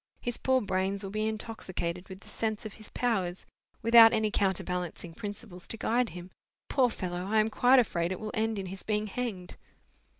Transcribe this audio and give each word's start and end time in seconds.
His 0.19 0.39
poor 0.39 0.61
brains 0.61 1.03
will 1.03 1.11
be 1.11 1.27
intoxicated 1.27 2.09
with 2.09 2.21
the 2.21 2.27
sense 2.27 2.65
of 2.65 2.73
his 2.73 2.89
powers, 2.89 3.45
without 3.83 4.13
any 4.13 4.31
counterbalancing 4.31 5.13
principles 5.13 5.67
to 5.67 5.77
guide 5.77 6.09
him. 6.09 6.31
Poor 6.69 6.89
fellow! 6.89 7.23
I 7.27 7.39
am 7.39 7.51
quite 7.51 7.77
afraid 7.77 8.11
it 8.11 8.19
will 8.19 8.31
end 8.33 8.57
in 8.57 8.65
his 8.65 8.81
being 8.81 9.05
hanged!" 9.05 9.57